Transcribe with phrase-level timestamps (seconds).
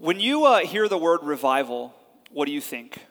[0.00, 1.92] When you uh, hear the word revival,
[2.30, 3.04] what do you think?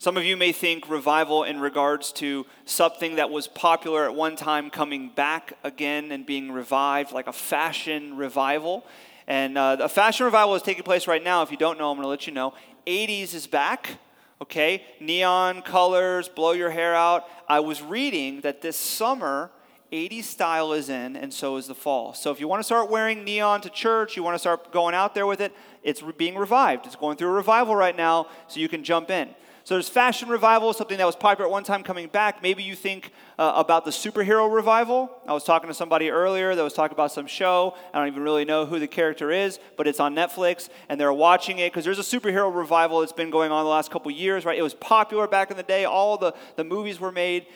[0.00, 4.34] Some of you may think revival in regards to something that was popular at one
[4.34, 8.84] time coming back again and being revived, like a fashion revival.
[9.28, 11.42] And uh, a fashion revival is taking place right now.
[11.42, 12.54] If you don't know, I'm going to let you know.
[12.88, 13.98] 80s is back,
[14.42, 14.82] okay?
[14.98, 17.24] Neon colors, blow your hair out.
[17.48, 19.52] I was reading that this summer,
[19.92, 22.14] 80s style is in, and so is the fall.
[22.14, 24.94] So if you want to start wearing neon to church, you want to start going
[24.94, 25.52] out there with it,
[25.82, 26.86] it's being revived.
[26.86, 29.30] It's going through a revival right now, so you can jump in.
[29.64, 32.42] So there's fashion revival, something that was popular at one time coming back.
[32.42, 35.10] Maybe you think uh, about the superhero revival.
[35.26, 37.76] I was talking to somebody earlier that was talking about some show.
[37.92, 41.12] I don't even really know who the character is, but it's on Netflix, and they're
[41.12, 44.44] watching it because there's a superhero revival that's been going on the last couple years,
[44.44, 44.58] right?
[44.58, 45.84] It was popular back in the day.
[45.84, 47.46] All the, the movies were made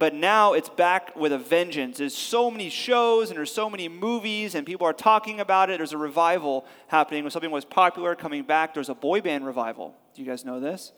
[0.00, 1.98] but now it's back with a vengeance.
[1.98, 5.76] There's so many shows and there's so many movies, and people are talking about it.
[5.76, 8.72] There's a revival happening when something was popular coming back.
[8.72, 9.94] There's a boy band revival.
[10.14, 10.92] Do you guys know this?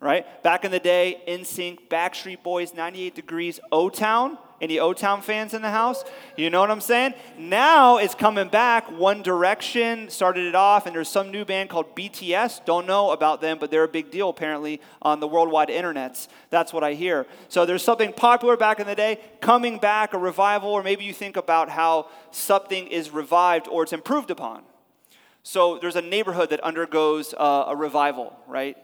[0.00, 0.42] Right?
[0.42, 4.36] Back in the day, NSYNC, Backstreet Boys, 98 Degrees, O Town.
[4.60, 6.04] Any O Town fans in the house?
[6.36, 7.14] You know what I'm saying?
[7.38, 8.90] Now it's coming back.
[8.90, 12.64] One Direction started it off, and there's some new band called BTS.
[12.64, 16.28] Don't know about them, but they're a big deal apparently on the worldwide internets.
[16.50, 17.26] That's what I hear.
[17.48, 21.12] So there's something popular back in the day coming back, a revival, or maybe you
[21.12, 24.62] think about how something is revived or it's improved upon.
[25.42, 28.76] So there's a neighborhood that undergoes uh, a revival, right?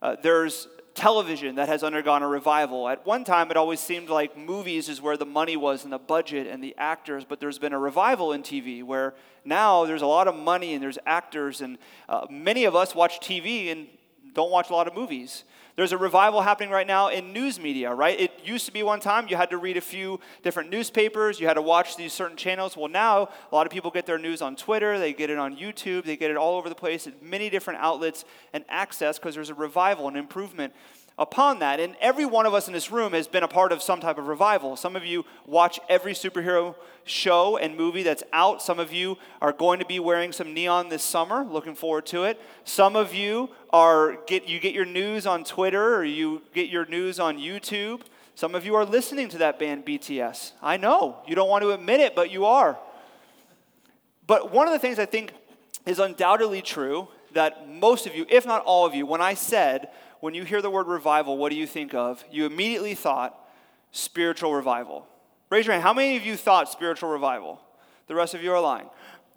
[0.00, 2.88] Uh, there's television that has undergone a revival.
[2.88, 5.98] At one time, it always seemed like movies is where the money was and the
[5.98, 10.06] budget and the actors, but there's been a revival in TV where now there's a
[10.06, 13.86] lot of money and there's actors, and uh, many of us watch TV and
[14.32, 15.44] don't watch a lot of movies.
[15.76, 18.18] There's a revival happening right now in news media, right?
[18.18, 21.46] It used to be one time you had to read a few different newspapers, you
[21.46, 22.78] had to watch these certain channels.
[22.78, 25.54] Well, now a lot of people get their news on Twitter, they get it on
[25.54, 29.34] YouTube, they get it all over the place at many different outlets and access because
[29.34, 30.72] there's a revival and improvement
[31.18, 31.80] upon that.
[31.80, 34.18] And every one of us in this room has been a part of some type
[34.18, 34.76] of revival.
[34.76, 36.74] Some of you watch every superhero
[37.04, 38.60] show and movie that's out.
[38.60, 42.24] Some of you are going to be wearing some neon this summer, looking forward to
[42.24, 42.40] it.
[42.64, 46.86] Some of you are get you get your news on Twitter or you get your
[46.86, 48.02] news on YouTube.
[48.34, 50.52] Some of you are listening to that band BTS.
[50.62, 51.22] I know.
[51.26, 52.78] You don't want to admit it, but you are.
[54.26, 55.32] But one of the things I think
[55.86, 59.88] is undoubtedly true that most of you, if not all of you, when I said
[60.20, 62.24] when you hear the word revival, what do you think of?
[62.30, 63.38] You immediately thought
[63.92, 65.06] spiritual revival.
[65.50, 65.82] Raise your hand.
[65.82, 67.60] How many of you thought spiritual revival?
[68.08, 68.88] The rest of you are lying.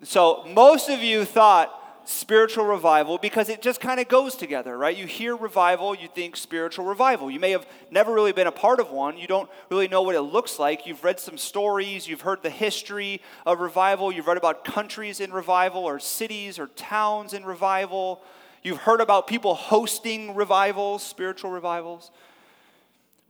[0.04, 1.79] So, most of you thought
[2.10, 4.98] spiritual revival because it just kind of goes together, right?
[4.98, 7.30] You hear revival, you think spiritual revival.
[7.30, 9.18] You may have never really been a part of one.
[9.18, 10.88] You don't really know what it looks like.
[10.88, 15.32] You've read some stories, you've heard the history of revival, you've read about countries in
[15.32, 18.22] revival, or cities or towns in revival.
[18.64, 22.10] You've heard about people hosting revivals, spiritual revivals,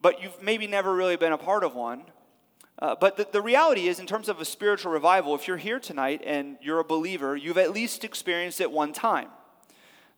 [0.01, 2.03] but you've maybe never really been a part of one.
[2.81, 5.79] Uh, but the, the reality is, in terms of a spiritual revival, if you're here
[5.79, 9.27] tonight and you're a believer, you've at least experienced it one time.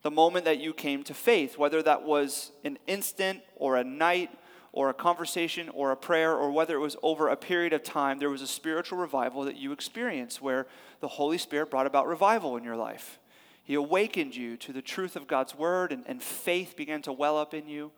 [0.03, 4.29] The moment that you came to faith, whether that was an instant or a night
[4.73, 8.19] or a conversation or a prayer, or whether it was over a period of time,
[8.19, 10.67] there was a spiritual revival that you experienced where
[11.01, 13.19] the Holy Spirit brought about revival in your life.
[13.63, 17.37] He awakened you to the truth of God's word, and, and faith began to well
[17.37, 17.91] up in you.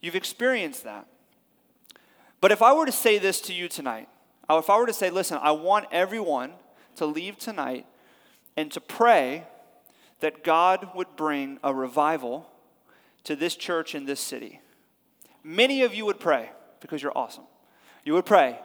[0.00, 1.06] You've experienced that.
[2.42, 4.08] But if I were to say this to you tonight,
[4.50, 6.54] uh, if I were to say, listen, I want everyone
[6.96, 7.86] to leave tonight
[8.56, 9.44] and to pray
[10.18, 12.50] that God would bring a revival
[13.22, 14.60] to this church in this city.
[15.44, 16.50] Many of you would pray
[16.80, 17.44] because you're awesome.
[18.04, 18.58] You would pray.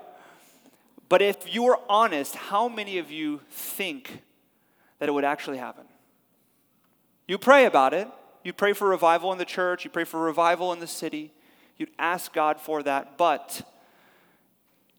[1.08, 4.24] But if you were honest, how many of you think
[4.98, 5.86] that it would actually happen?
[7.28, 8.08] You pray about it.
[8.44, 9.86] You pray for revival in the church.
[9.86, 11.32] You pray for revival in the city.
[11.78, 13.18] You'd ask God for that.
[13.18, 13.62] But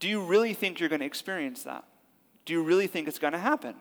[0.00, 1.84] do you really think you're going to experience that?
[2.44, 3.75] Do you really think it's going to happen?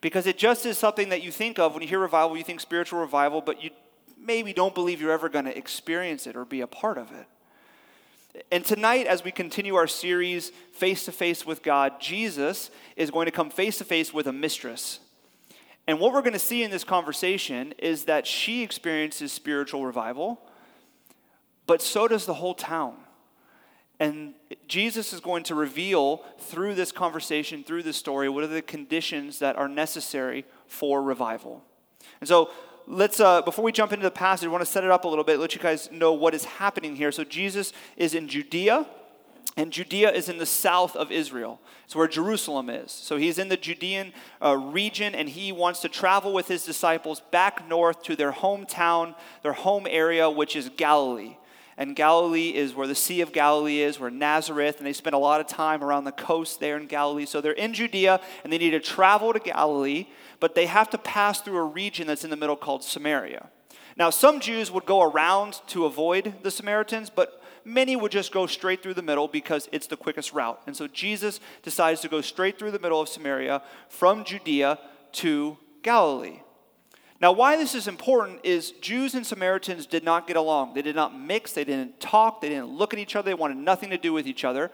[0.00, 2.60] Because it just is something that you think of when you hear revival, you think
[2.60, 3.70] spiritual revival, but you
[4.18, 7.26] maybe don't believe you're ever going to experience it or be a part of it.
[8.50, 13.26] And tonight, as we continue our series, Face to Face with God, Jesus is going
[13.26, 15.00] to come face to face with a mistress.
[15.86, 20.40] And what we're going to see in this conversation is that she experiences spiritual revival,
[21.66, 22.94] but so does the whole town.
[24.00, 24.34] And
[24.66, 29.38] Jesus is going to reveal through this conversation, through this story, what are the conditions
[29.38, 31.62] that are necessary for revival.
[32.20, 32.50] And so,
[32.86, 35.08] let's uh, before we jump into the passage, I want to set it up a
[35.08, 37.12] little bit, let you guys know what is happening here.
[37.12, 38.86] So Jesus is in Judea,
[39.56, 41.60] And Judea is in the south of Israel.
[41.84, 42.90] It's where Jerusalem is.
[42.90, 44.12] So he's in the Judean
[44.42, 49.14] uh, region and he wants to travel with his disciples back north to their hometown,
[49.42, 51.36] their home area, which is Galilee.
[51.76, 55.18] And Galilee is where the Sea of Galilee is, where Nazareth, and they spend a
[55.18, 57.24] lot of time around the coast there in Galilee.
[57.24, 60.06] So they're in Judea and they need to travel to Galilee,
[60.38, 63.48] but they have to pass through a region that's in the middle called Samaria.
[63.96, 68.46] Now, some Jews would go around to avoid the Samaritans, but many would just go
[68.46, 70.60] straight through the middle because it's the quickest route.
[70.66, 74.78] And so Jesus decides to go straight through the middle of Samaria from Judea
[75.12, 76.40] to Galilee.
[77.22, 80.74] Now, why this is important is Jews and Samaritans did not get along.
[80.74, 83.58] They did not mix, they didn't talk, they didn't look at each other, they wanted
[83.58, 84.72] nothing to do with each other.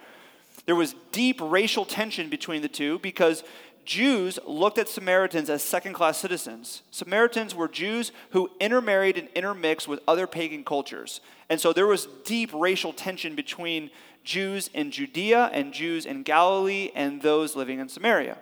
[0.64, 3.44] There was deep racial tension between the two because
[3.84, 6.82] Jews looked at Samaritans as second class citizens.
[6.90, 11.20] Samaritans were Jews who intermarried and intermixed with other pagan cultures.
[11.50, 13.90] And so there was deep racial tension between
[14.24, 18.38] Jews in Judea and Jews in Galilee and those living in Samaria.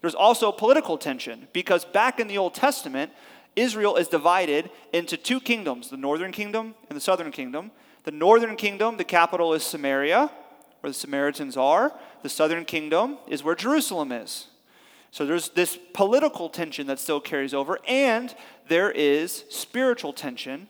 [0.00, 3.10] There's also political tension because back in the Old Testament,
[3.58, 7.70] Israel is divided into two kingdoms the northern kingdom and the southern kingdom.
[8.04, 10.30] The northern kingdom, the capital is Samaria,
[10.80, 11.92] where the Samaritans are.
[12.22, 14.46] The southern kingdom is where Jerusalem is.
[15.10, 18.34] So there's this political tension that still carries over, and
[18.68, 20.68] there is spiritual tension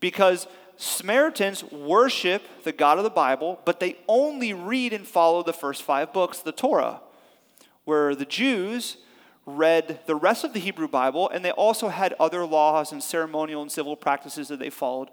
[0.00, 0.46] because
[0.76, 5.82] Samaritans worship the God of the Bible, but they only read and follow the first
[5.82, 7.00] five books, the Torah,
[7.84, 8.98] where the Jews
[9.46, 13.62] read the rest of the Hebrew Bible, and they also had other laws and ceremonial
[13.62, 15.10] and civil practices that they followed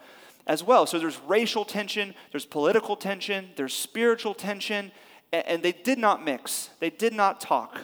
[0.48, 0.86] as well.
[0.86, 4.92] So there's racial tension, there's political tension, there's spiritual tension,
[5.32, 7.82] and they did not mix, they did not talk.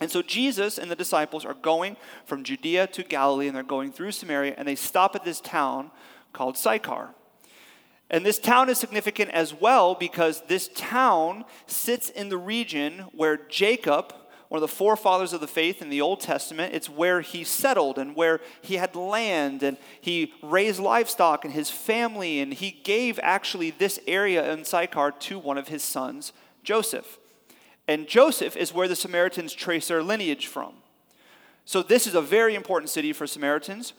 [0.00, 3.90] And so Jesus and the disciples are going from Judea to Galilee, and they're going
[3.90, 5.90] through Samaria, and they stop at this town
[6.32, 7.10] called Sychar.
[8.10, 13.36] And this town is significant as well because this town sits in the region where
[13.36, 14.14] Jacob,
[14.48, 16.74] one of the forefathers of the faith in the Old Testament.
[16.74, 21.70] It's where he settled and where he had land and he raised livestock and his
[21.70, 22.40] family.
[22.40, 27.18] And he gave actually this area in Sychar to one of his sons, Joseph.
[27.86, 30.74] And Joseph is where the Samaritans trace their lineage from.
[31.64, 33.92] So this is a very important city for Samaritans.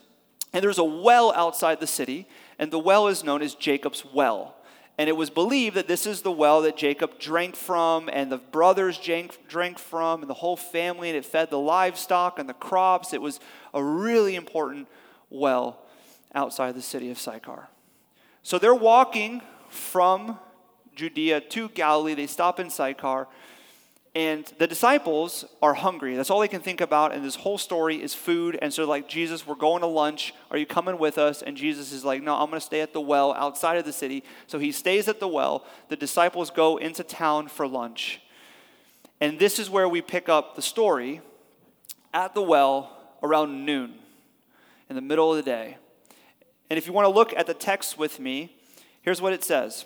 [0.52, 2.26] And there's a well outside the city,
[2.58, 4.56] and the well is known as Jacob's Well.
[4.98, 8.36] And it was believed that this is the well that Jacob drank from, and the
[8.38, 13.14] brothers drank, from, and the whole family, and it fed the livestock and the crops.
[13.14, 13.40] It was
[13.72, 14.88] a really important
[15.30, 15.80] well
[16.34, 17.68] outside the city of Sychar.
[18.42, 20.38] So they're walking from
[20.94, 22.14] Judea to Galilee.
[22.14, 23.26] They stop in Sychar.
[24.14, 26.16] And the disciples are hungry.
[26.16, 27.14] That's all they can think about.
[27.14, 28.58] And this whole story is food.
[28.60, 30.34] And so, like, Jesus, we're going to lunch.
[30.50, 31.42] Are you coming with us?
[31.42, 33.92] And Jesus is like, No, I'm going to stay at the well outside of the
[33.92, 34.24] city.
[34.48, 35.64] So he stays at the well.
[35.88, 38.20] The disciples go into town for lunch.
[39.20, 41.20] And this is where we pick up the story
[42.12, 43.94] at the well around noon
[44.88, 45.76] in the middle of the day.
[46.68, 48.56] And if you want to look at the text with me,
[49.02, 49.84] here's what it says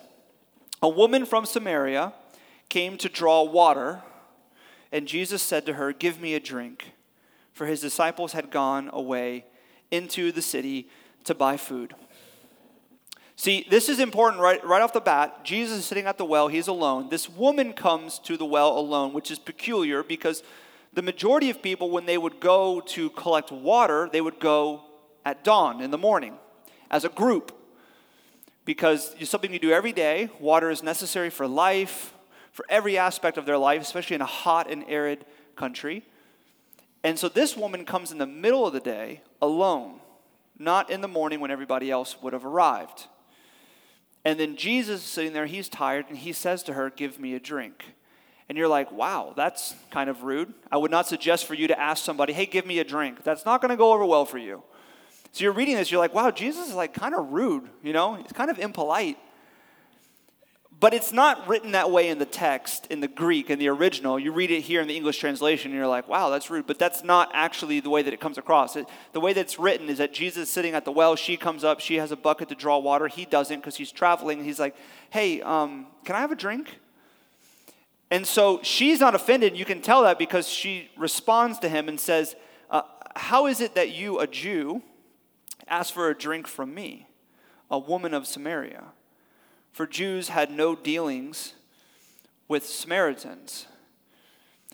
[0.83, 2.15] A woman from Samaria
[2.69, 4.03] came to draw water.
[4.95, 6.93] And Jesus said to her, Give me a drink.
[7.53, 9.45] For his disciples had gone away
[9.91, 10.89] into the city
[11.25, 11.95] to buy food.
[13.35, 15.45] See, this is important right, right off the bat.
[15.45, 17.09] Jesus is sitting at the well, he's alone.
[17.09, 20.45] This woman comes to the well alone, which is peculiar because
[20.93, 24.83] the majority of people, when they would go to collect water, they would go
[25.25, 26.35] at dawn in the morning
[26.89, 27.51] as a group
[28.65, 30.31] because it's something you do every day.
[30.39, 32.14] Water is necessary for life,
[32.55, 36.05] for every aspect of their life, especially in a hot and arid country.
[37.03, 40.01] And so this woman comes in the middle of the day alone,
[40.59, 43.09] not in the morning when everybody else would have arrived.
[44.25, 47.35] And then Jesus is sitting there, he's tired, and he says to her, Give me
[47.35, 47.85] a drink.
[48.49, 50.53] And you're like, wow, that's kind of rude.
[50.71, 53.25] I would not suggest for you to ask somebody, hey, give me a drink.
[53.25, 54.63] That's not going to go over well for you.
[55.33, 58.15] So you're reading this, you're like, wow, Jesus is like kind of rude, you know?
[58.15, 59.17] He's kind of impolite.
[60.81, 64.19] But it's not written that way in the text, in the Greek, in the original.
[64.19, 66.67] You read it here in the English translation, and you're like, wow, that's rude.
[66.67, 68.77] But that's not actually the way that it comes across.
[68.77, 71.17] It, the way that it's written is that Jesus is sitting at the well.
[71.17, 71.81] She comes up.
[71.81, 73.09] She has a bucket to draw water.
[73.09, 74.45] He doesn't because he's traveling.
[74.45, 74.77] He's like,
[75.11, 76.81] hey, um, can I have a drink?
[78.11, 79.57] And so she's not offended.
[79.57, 82.37] You can tell that because she responds to him and says,
[82.71, 82.83] uh,
[83.17, 84.83] How is it that you, a Jew,
[85.67, 87.09] ask for a drink from me,
[87.71, 88.85] a woman of Samaria?
[89.75, 91.53] For Jews had no dealings
[92.47, 93.67] with Samaritans.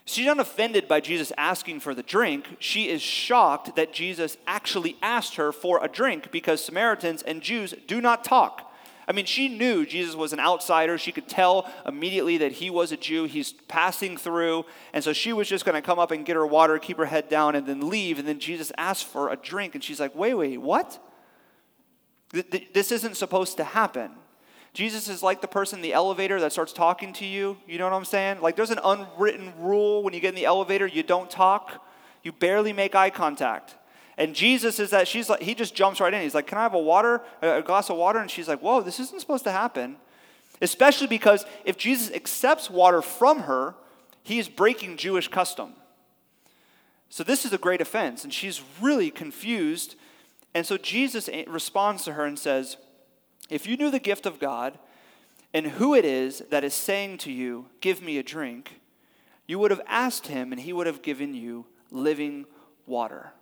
[0.04, 2.56] She's not offended by Jesus asking for the drink.
[2.58, 7.74] She is shocked that Jesus actually asked her for a drink because Samaritans and Jews
[7.86, 8.72] do not talk.
[9.08, 10.98] I mean, she knew Jesus was an outsider.
[10.98, 13.24] She could tell immediately that he was a Jew.
[13.24, 14.66] He's passing through.
[14.92, 17.06] And so she was just going to come up and get her water, keep her
[17.06, 18.18] head down, and then leave.
[18.18, 19.74] And then Jesus asked for a drink.
[19.74, 21.02] And she's like, wait, wait, what?
[22.32, 24.10] This isn't supposed to happen.
[24.72, 27.56] Jesus is like the person in the elevator that starts talking to you.
[27.66, 28.40] You know what I'm saying?
[28.40, 31.84] Like there's an unwritten rule when you get in the elevator, you don't talk,
[32.22, 33.74] you barely make eye contact.
[34.16, 36.20] And Jesus is that she's like, he just jumps right in.
[36.20, 38.18] He's like, Can I have a water, a glass of water?
[38.18, 39.96] And she's like, Whoa, this isn't supposed to happen.
[40.60, 43.74] Especially because if Jesus accepts water from her,
[44.22, 45.72] he is breaking Jewish custom.
[47.08, 48.22] So this is a great offense.
[48.22, 49.96] And she's really confused.
[50.54, 52.76] And so Jesus responds to her and says,
[53.50, 54.78] If you knew the gift of God
[55.52, 58.80] and who it is that is saying to you, Give me a drink,
[59.46, 62.46] you would have asked him and he would have given you living
[62.86, 63.32] water.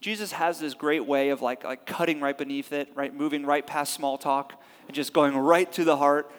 [0.00, 3.64] Jesus has this great way of like, like cutting right beneath it, right, moving right
[3.64, 6.32] past small talk and just going right to the heart.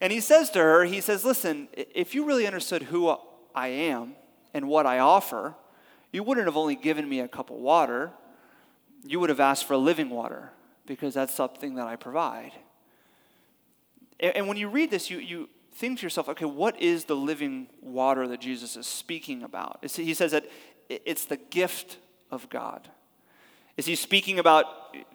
[0.00, 3.14] And he says to her, he says, listen, if you really understood who
[3.54, 4.14] I am
[4.52, 5.54] and what I offer,
[6.10, 8.10] you wouldn't have only given me a cup of water,
[9.04, 10.50] you would have asked for living water
[10.86, 12.52] because that's something that I provide.
[14.20, 17.68] And when you read this, you, you think to yourself, okay, what is the living
[17.80, 19.84] water that Jesus is speaking about?
[19.90, 20.46] He says that
[20.88, 21.98] it's the gift
[22.30, 22.88] of God?
[23.76, 24.66] Is he speaking about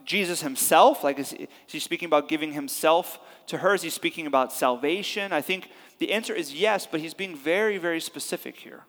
[0.03, 1.03] Jesus himself?
[1.03, 3.75] Like, is he, is he, speaking about giving himself to her?
[3.75, 5.31] Is he speaking about salvation?
[5.31, 5.69] I think
[5.99, 8.85] the answer is yes, but he's being very, very specific here.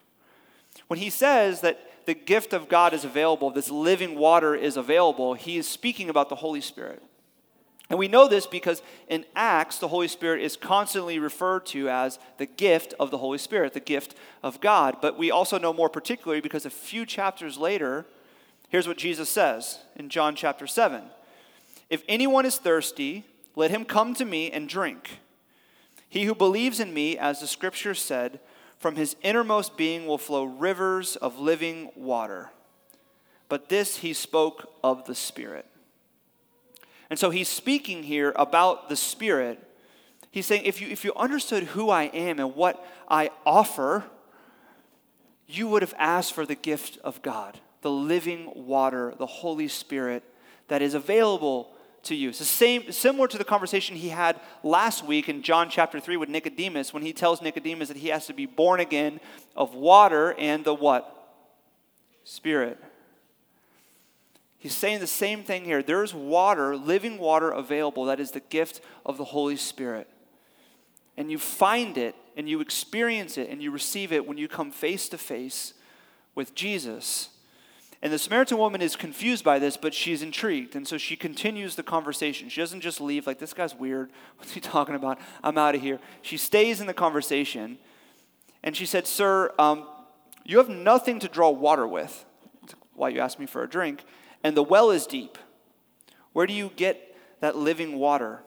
[0.86, 5.34] When he says that the gift of God is available, this living water is available,
[5.34, 7.02] he is speaking about the Holy Spirit.
[7.90, 12.18] And we know this because in Acts, the Holy Spirit is constantly referred to as
[12.38, 14.96] the gift of the Holy Spirit, the gift of God.
[15.00, 18.04] But we also know more particularly because a few chapters later,
[18.68, 21.02] Here's what Jesus says in John chapter 7
[21.90, 23.24] If anyone is thirsty,
[23.56, 25.20] let him come to me and drink.
[26.08, 28.40] He who believes in me, as the scripture said,
[28.78, 32.50] from his innermost being will flow rivers of living water.
[33.48, 35.66] But this he spoke of the Spirit.
[37.10, 39.58] And so he's speaking here about the Spirit.
[40.30, 44.04] He's saying, if you, if you understood who I am and what I offer,
[45.46, 50.22] you would have asked for the gift of God the living water, the Holy Spirit
[50.68, 51.72] that is available
[52.08, 52.30] to you.
[52.30, 56.16] It's the same, similar to the conversation he had last week in John chapter 3
[56.16, 59.20] with Nicodemus when he tells Nicodemus that he has to be born again
[59.56, 61.14] of water and the what?
[62.24, 62.78] Spirit.
[64.58, 65.82] He's saying the same thing here.
[65.82, 70.08] There's water, living water available that is the gift of the Holy Spirit.
[71.16, 74.70] And you find it and you experience it and you receive it when you come
[74.70, 75.74] face to face
[76.34, 77.30] with Jesus.
[78.00, 80.76] And the Samaritan woman is confused by this, but she's intrigued.
[80.76, 82.48] And so she continues the conversation.
[82.48, 84.10] She doesn't just leave, like, this guy's weird.
[84.36, 85.18] What's he talking about?
[85.42, 85.98] I'm out of here.
[86.22, 87.78] She stays in the conversation.
[88.62, 89.86] And she said, Sir, um,
[90.44, 92.24] you have nothing to draw water with.
[92.94, 94.04] Why you asked me for a drink.
[94.44, 95.36] And the well is deep.
[96.32, 98.42] Where do you get that living water?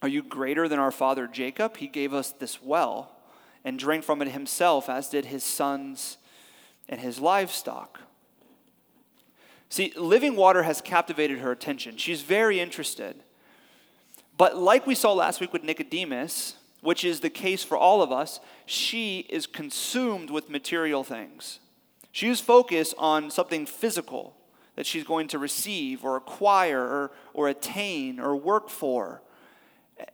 [0.00, 1.76] Are you greater than our father Jacob?
[1.76, 3.16] He gave us this well
[3.64, 6.16] and drank from it himself, as did his sons
[6.88, 8.00] and his livestock.
[9.72, 11.96] See, living water has captivated her attention.
[11.96, 13.16] She's very interested.
[14.36, 18.12] But like we saw last week with Nicodemus, which is the case for all of
[18.12, 21.58] us, she is consumed with material things.
[22.10, 24.36] She is focused on something physical
[24.76, 29.22] that she's going to receive or acquire or, or attain or work for.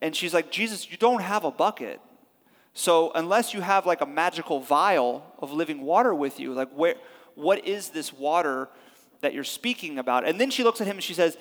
[0.01, 2.01] And she's like, Jesus, you don't have a bucket.
[2.75, 6.95] So unless you have like a magical vial of living water with you, like where
[7.35, 8.69] what is this water
[9.21, 10.27] that you're speaking about.
[10.27, 11.37] And then she looks at him and she says,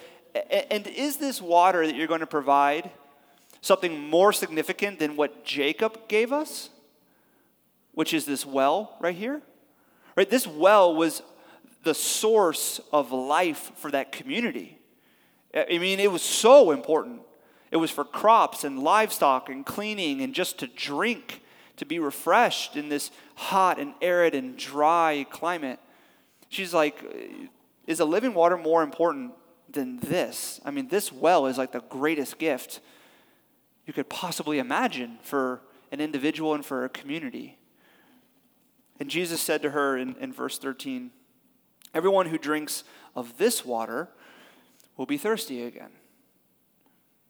[0.70, 2.92] And is this water that you're going to provide
[3.62, 6.70] something more significant than what Jacob gave us?
[7.94, 9.42] Which is this well right here?
[10.16, 10.30] Right?
[10.30, 11.22] This well was
[11.84, 14.78] the source of life for that community.
[15.56, 17.22] I mean, it was so important.
[17.72, 21.42] It was for crops and livestock and cleaning and just to drink,
[21.78, 25.80] to be refreshed in this hot and arid and dry climate.
[26.50, 27.04] She's like,
[27.88, 29.32] is the living water more important
[29.70, 30.60] than this?
[30.64, 32.82] I mean, this well is like the greatest gift
[33.86, 37.58] you could possibly imagine for an individual and for a community.
[39.00, 41.12] And Jesus said to her in, in verse 13,
[41.94, 42.84] Everyone who drinks
[43.16, 44.10] of this water
[44.98, 45.92] will be thirsty again.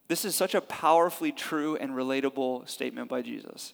[0.08, 3.74] This is such a powerfully true and relatable statement by Jesus.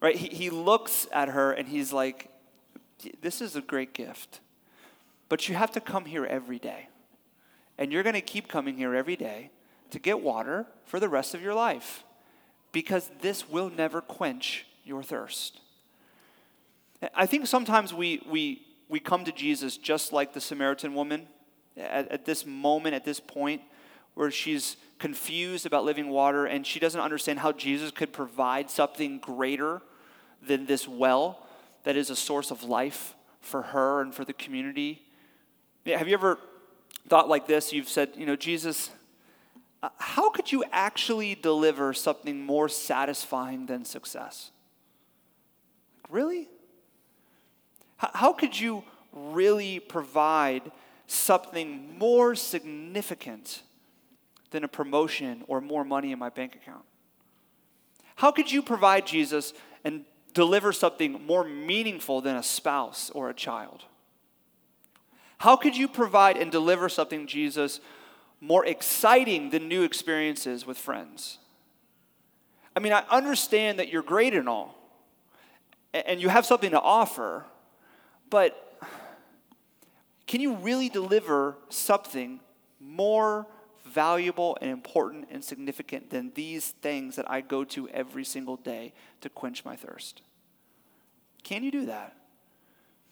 [0.00, 0.16] Right?
[0.16, 2.30] He, he looks at her and he's like,
[3.20, 4.40] This is a great gift.
[5.30, 6.88] But you have to come here every day.
[7.78, 9.50] And you're going to keep coming here every day
[9.92, 12.04] to get water for the rest of your life
[12.72, 15.60] because this will never quench your thirst.
[17.14, 21.26] I think sometimes we, we, we come to Jesus just like the Samaritan woman
[21.76, 23.62] at, at this moment, at this point,
[24.14, 29.18] where she's confused about living water and she doesn't understand how Jesus could provide something
[29.18, 29.80] greater
[30.42, 31.46] than this well
[31.84, 35.02] that is a source of life for her and for the community.
[35.86, 36.38] Have you ever
[37.08, 37.72] thought like this?
[37.72, 38.90] You've said, you know, Jesus,
[39.82, 44.50] uh, how could you actually deliver something more satisfying than success?
[46.02, 46.48] Like, Really?
[47.96, 48.82] How could you
[49.12, 50.72] really provide
[51.06, 53.62] something more significant
[54.50, 56.84] than a promotion or more money in my bank account?
[58.16, 59.52] How could you provide Jesus
[59.84, 63.84] and deliver something more meaningful than a spouse or a child?
[65.40, 67.80] How could you provide and deliver something, Jesus,
[68.42, 71.38] more exciting than new experiences with friends?
[72.76, 74.76] I mean, I understand that you're great and all,
[75.94, 77.46] and you have something to offer,
[78.28, 78.82] but
[80.26, 82.40] can you really deliver something
[82.78, 83.46] more
[83.86, 88.92] valuable and important and significant than these things that I go to every single day
[89.22, 90.20] to quench my thirst?
[91.42, 92.19] Can you do that?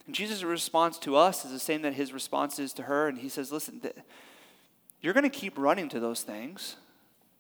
[0.09, 3.09] And Jesus' response to us is the same that his response is to her.
[3.09, 3.79] And he says, Listen,
[5.03, 6.77] you're going to keep running to those things.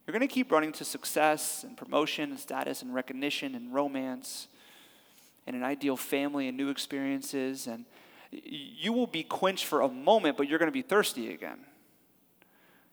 [0.06, 4.48] You're going to keep running to success and promotion and status and recognition and romance
[5.46, 7.66] and an ideal family and new experiences.
[7.66, 7.86] And
[8.30, 11.60] you will be quenched for a moment, but you're going to be thirsty again.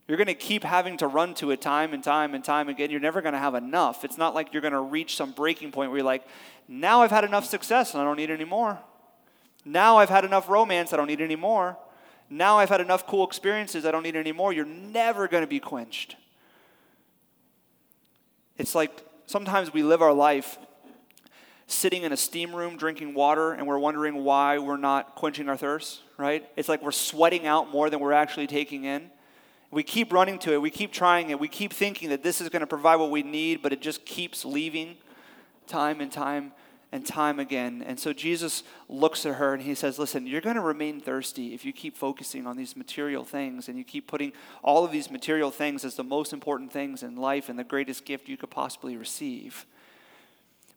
[0.08, 2.92] You're going to keep having to run to it time and time and time again.
[2.92, 4.06] You're never going to have enough.
[4.06, 6.26] It's not like you're going to reach some breaking point where you're like,
[6.66, 8.80] now I've had enough success and I don't need any more.
[9.66, 11.78] Now I've had enough romance, I don't need any more.
[12.30, 14.54] Now I've had enough cool experiences, I don't need any more.
[14.54, 16.16] You're never going to be quenched.
[18.58, 18.92] It's like
[19.26, 20.58] sometimes we live our life
[21.68, 25.58] sitting in a steam room drinking water and we're wondering why we're not quenching our
[25.58, 26.48] thirst, right?
[26.56, 29.10] It's like we're sweating out more than we're actually taking in.
[29.72, 32.50] We keep running to it, we keep trying it, we keep thinking that this is
[32.50, 34.96] going to provide what we need, but it just keeps leaving
[35.68, 36.54] time and time
[36.96, 37.84] and time again.
[37.86, 41.54] And so Jesus looks at her and he says, Listen, you're going to remain thirsty
[41.54, 44.32] if you keep focusing on these material things and you keep putting
[44.64, 48.06] all of these material things as the most important things in life and the greatest
[48.06, 49.66] gift you could possibly receive.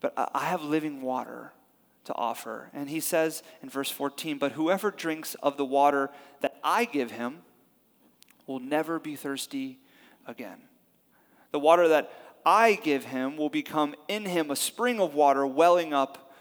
[0.00, 1.52] But I have living water
[2.07, 2.68] to offer.
[2.74, 7.12] And he says in verse 14, But whoever drinks of the water that I give
[7.12, 7.42] him,
[8.48, 9.78] will never be thirsty
[10.26, 10.59] again.
[11.52, 12.11] The water that
[12.44, 16.33] I give him will become in him a spring of water welling up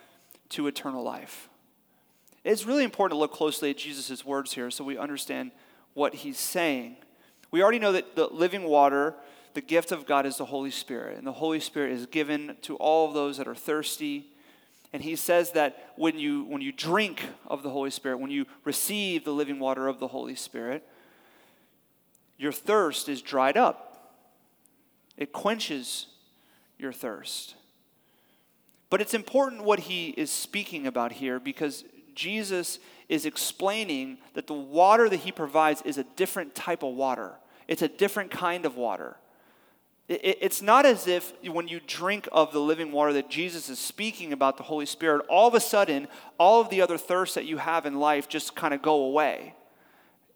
[0.49, 1.49] to eternal life.
[2.43, 5.51] It's really important to look closely at Jesus' words here so we understand
[5.93, 6.97] what he's saying.
[7.51, 9.15] We already know that the living water,
[9.53, 12.75] the gift of God, is the Holy Spirit, and the Holy Spirit is given to
[12.77, 14.27] all those that are thirsty.
[14.93, 18.45] And he says that when you, when you drink of the Holy Spirit, when you
[18.63, 20.87] receive the living water of the Holy Spirit,
[22.37, 23.86] your thirst is dried up.
[25.17, 26.07] It quenches
[26.77, 27.55] your thirst.
[28.89, 31.83] But it's important what he is speaking about here because
[32.15, 37.33] Jesus is explaining that the water that he provides is a different type of water,
[37.67, 39.17] it's a different kind of water.
[40.09, 44.31] It's not as if when you drink of the living water that Jesus is speaking
[44.31, 46.07] about the Holy Spirit, all of a sudden,
[46.39, 49.53] all of the other thirsts that you have in life just kind of go away.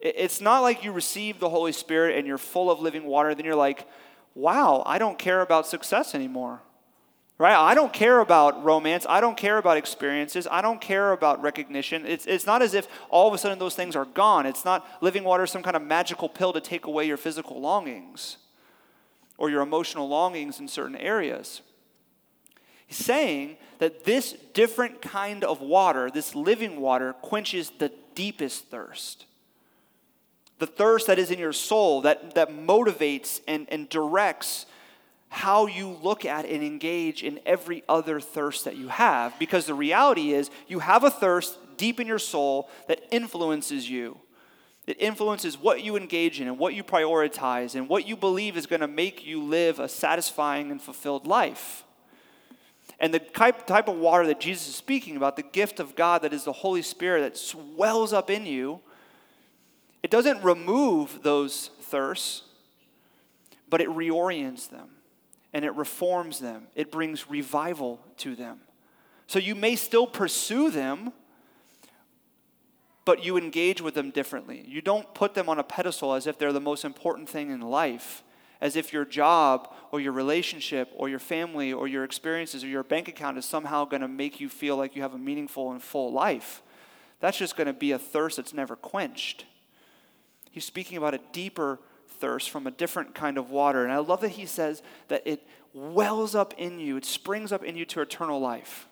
[0.02, 3.46] It's not like you receive the Holy Spirit and you're full of living water, then
[3.46, 3.88] you're like,
[4.36, 6.62] wow, I don't care about success anymore.
[7.38, 7.56] Right?
[7.56, 9.08] I don't care about romance.
[9.10, 10.48] I don't care about experiences.
[10.52, 12.06] I don't care about recognition.
[12.06, 14.46] It's, it's not as if all of a sudden those things are gone.
[14.46, 18.38] It's not living water, some kind of magical pill to take away your physical longings
[19.40, 21.62] or your emotional longings in certain areas.
[22.86, 29.26] He's saying that this different kind of water, this living water, quenches the deepest thirst
[30.62, 34.68] the thirst that is in your soul that, that motivates and, and directs
[35.28, 39.38] how you look at and engage in every other thirst that you have.
[39.40, 44.20] Because the reality is, you have a thirst deep in your soul that influences you.
[44.86, 48.68] It influences what you engage in and what you prioritize and what you believe is
[48.68, 51.86] going to make you live a satisfying and fulfilled life.
[53.00, 56.22] And the type, type of water that Jesus is speaking about, the gift of God
[56.22, 58.80] that is the Holy Spirit that swells up in you,
[60.04, 62.44] it doesn't remove those thirsts,
[63.70, 64.90] but it reorients them
[65.54, 66.68] and it reforms them.
[66.76, 68.62] It brings revival to them.
[69.28, 71.14] So you may still pursue them,
[73.06, 74.64] but you engage with them differently.
[74.68, 77.62] You don't put them on a pedestal as if they're the most important thing in
[77.62, 78.24] life.
[78.62, 82.84] as if your job or your relationship or your family or your experiences or your
[82.84, 85.82] bank account is somehow going to make you feel like you have a meaningful and
[85.82, 86.62] full life.
[87.20, 89.46] That's just going to be a thirst that's never quenched.
[90.52, 91.80] He's speaking about a deeper
[92.20, 93.84] thirst from a different kind of water.
[93.84, 97.64] And I love that he says that it wells up in you, it springs up
[97.64, 98.88] in you to eternal life.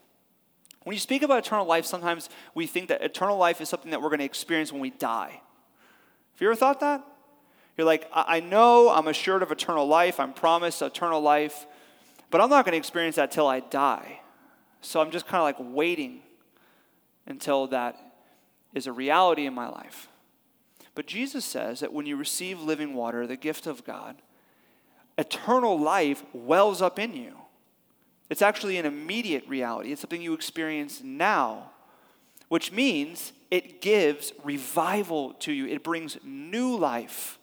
[0.83, 4.01] When you speak about eternal life, sometimes we think that eternal life is something that
[4.01, 5.41] we're going to experience when we die.
[6.33, 7.05] Have you ever thought that?
[7.77, 11.67] You're like, I know I'm assured of eternal life, I'm promised eternal life,
[12.29, 14.21] but I'm not going to experience that till I die.
[14.81, 16.21] So I'm just kind of like waiting
[17.27, 17.97] until that
[18.73, 20.07] is a reality in my life.
[20.95, 24.21] But Jesus says that when you receive living water, the gift of God,
[25.17, 27.35] eternal life wells up in you.
[28.29, 31.71] It's actually an immediate reality, it's something you experience now,
[32.47, 37.37] which means it gives revival to you, it brings new life.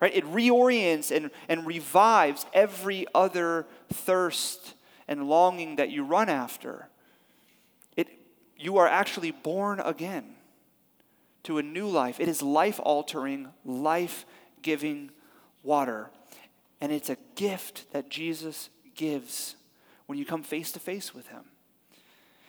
[0.00, 0.14] Right?
[0.14, 4.74] It reorients and, and revives every other thirst
[5.06, 6.88] and longing that you run after.
[7.96, 8.08] It,
[8.58, 10.34] you are actually born again
[11.44, 12.20] to a new life.
[12.20, 14.24] It is life altering, life
[14.62, 15.10] giving
[15.62, 16.10] water.
[16.80, 19.56] And it's a gift that Jesus gives
[20.06, 21.44] when you come face to face with Him.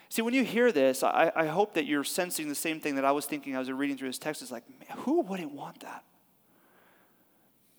[0.08, 3.04] See, when you hear this, I, I, hope that you're sensing the same thing that
[3.04, 4.42] I was thinking as I was reading through this text.
[4.42, 4.62] It's like,
[4.98, 6.04] who wouldn't want that?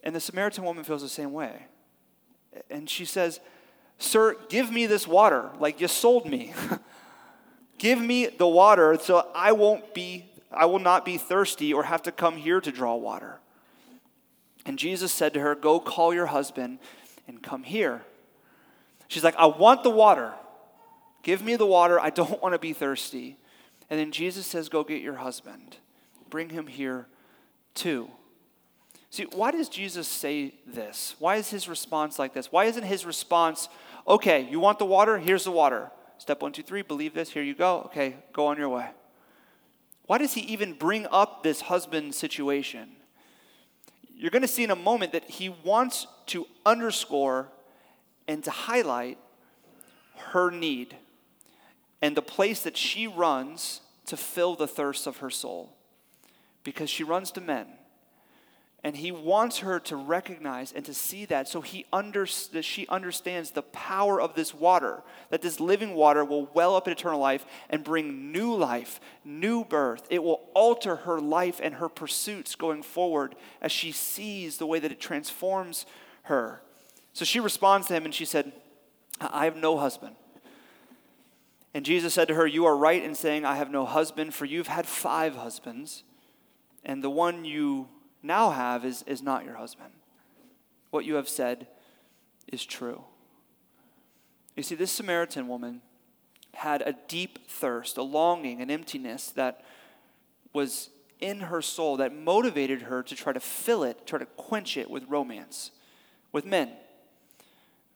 [0.04, 1.67] And the Samaritan woman feels the same way.
[2.69, 3.39] And she says,
[3.97, 5.49] Sir, give me this water.
[5.60, 6.54] Like you sold me.
[7.78, 12.03] give me the water so I won't be I will not be thirsty or have
[12.03, 13.39] to come here to draw water.
[14.65, 16.79] And Jesus said to her, Go call your husband
[17.27, 18.03] and come here.
[19.07, 20.33] She's like, I want the water.
[21.21, 21.99] Give me the water.
[21.99, 23.37] I don't want to be thirsty.
[23.89, 25.77] And then Jesus says, Go get your husband.
[26.29, 27.07] Bring him here
[27.75, 28.09] too.
[29.11, 31.15] See, why does Jesus say this?
[31.19, 32.51] Why is his response like this?
[32.51, 33.69] Why isn't his response,
[34.05, 35.17] okay, you want the water?
[35.17, 35.89] Here's the water.
[36.17, 37.83] Step one, two, three, believe this, here you go.
[37.85, 38.87] Okay, go on your way.
[40.07, 42.89] Why does he even bring up this husband situation?
[44.15, 47.49] You're going to see in a moment that he wants to underscore
[48.27, 49.17] and to highlight
[50.31, 50.95] her need
[52.01, 55.73] and the place that she runs to fill the thirst of her soul
[56.63, 57.67] because she runs to men
[58.86, 62.86] and he wants her to recognize and to see that so he under, that she
[62.86, 67.19] understands the power of this water, that this living water will well up in eternal
[67.19, 70.06] life and bring new life, new birth.
[70.12, 74.78] It will alter her life and her pursuits going forward as she sees the way
[74.78, 75.88] that it transforms
[76.26, 76.62] her.
[77.13, 78.52] So she responds to him and she said,
[79.19, 80.15] I have no husband.
[81.74, 84.45] And Jesus said to her, You are right in saying, I have no husband, for
[84.45, 86.04] you've had five husbands,
[86.84, 87.88] and the one you
[88.25, 89.91] now have is, is not your husband.
[90.89, 91.67] What you have said
[92.51, 93.03] is true.
[94.55, 95.81] You see, this Samaritan woman
[96.53, 99.61] had a deep thirst, a longing, an emptiness that
[100.53, 104.77] was in her soul that motivated her to try to fill it, try to quench
[104.77, 105.71] it with romance,
[106.31, 106.71] with men.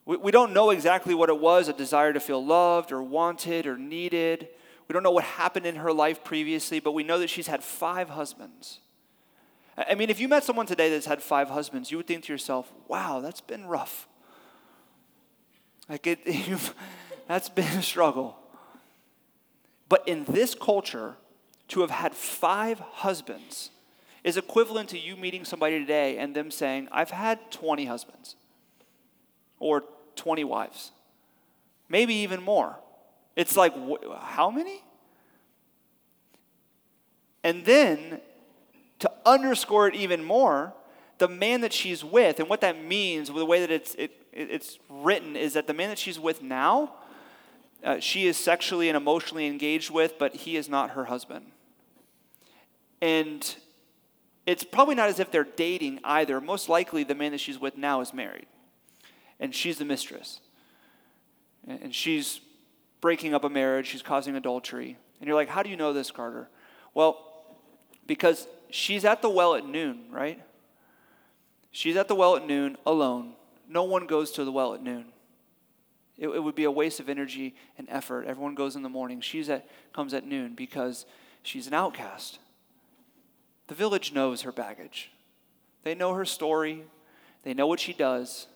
[0.06, 3.66] We, we don't know exactly what it was a desire to feel loved or wanted
[3.66, 4.48] or needed.
[4.88, 7.64] We don't know what happened in her life previously, but we know that she's had
[7.64, 8.80] five husbands.
[9.88, 12.34] I mean, if you met someone today that's had five husbands, you would think to
[12.34, 14.08] yourself, wow, that's been rough.
[15.88, 16.20] Like, it,
[17.28, 18.38] that's been a struggle.
[19.88, 21.16] But in this culture,
[21.70, 23.72] to have had five husbands
[24.24, 28.36] is equivalent to you meeting somebody today and them saying, I've had 20 husbands
[29.60, 29.84] or
[30.16, 30.92] 20 wives,
[31.88, 32.78] maybe even more.
[33.36, 34.84] It's like, wh- how many?
[37.44, 38.20] And then
[39.00, 40.74] to underscore it even more,
[41.18, 44.80] the man that she's with, and what that means, the way that it's, it, it's
[44.90, 46.94] written, is that the man that she's with now,
[47.84, 51.46] uh, she is sexually and emotionally engaged with, but he is not her husband.
[53.02, 53.56] And
[54.46, 56.42] it's probably not as if they're dating either.
[56.42, 58.48] Most likely, the man that she's with now is married,
[59.40, 60.42] and she's the mistress.
[61.68, 62.42] And she's
[63.02, 64.98] breaking up a marriage, she's causing adultery.
[65.20, 66.50] And you're like, how do you know this, Carter?
[66.94, 67.26] Well,
[68.08, 70.42] because she's at the well at noon, right?
[71.72, 73.34] She's at the well at noon alone.
[73.68, 75.06] No one goes to the well at noon.
[76.18, 78.26] It, it would be a waste of energy and effort.
[78.26, 79.22] Everyone goes in the morning.
[79.22, 81.06] She's at comes at noon because
[81.44, 82.40] she's an outcast.
[83.68, 85.12] The village knows her baggage.
[85.84, 86.84] They know her story.
[87.44, 88.48] They know what she does.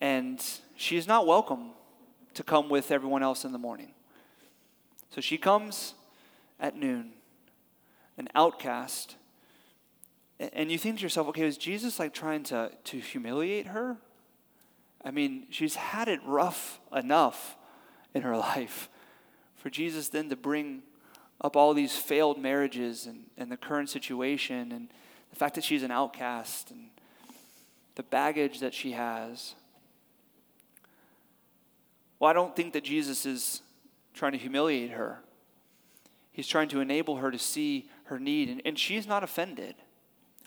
[0.00, 0.44] And
[0.76, 1.70] she is not welcome
[2.34, 3.92] to come with everyone else in the morning.
[5.10, 5.94] So she comes
[6.58, 7.12] at noon
[8.18, 9.16] an outcast.
[10.38, 13.96] And you think to yourself, okay, was Jesus like trying to, to humiliate her?
[15.04, 17.56] I mean, she's had it rough enough
[18.14, 18.88] in her life.
[19.56, 20.82] For Jesus then to bring
[21.40, 24.88] up all these failed marriages and, and the current situation and
[25.30, 26.90] the fact that she's an outcast and
[27.94, 29.54] the baggage that she has.
[32.18, 33.62] Well, I don't think that Jesus is
[34.14, 35.20] trying to humiliate her.
[36.30, 39.74] He's trying to enable her to see her need, and, and she's not offended.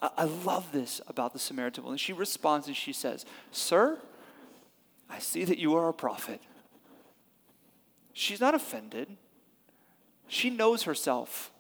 [0.02, 1.98] I, I love this about the Samaritan woman.
[1.98, 4.00] She responds and she says, Sir,
[5.10, 6.42] I see that you are a prophet.
[8.14, 9.18] She's not offended.
[10.28, 11.52] She knows herself.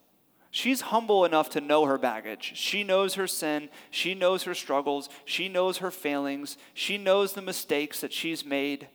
[0.52, 2.54] She's humble enough to know her baggage.
[2.56, 3.68] She knows her sin.
[3.92, 5.10] She knows her struggles.
[5.26, 6.58] She knows her failings.
[6.74, 8.88] She knows the mistakes that she's made.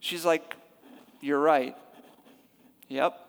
[0.00, 0.54] She's like,
[1.22, 1.74] You're right.
[2.88, 3.25] Yep.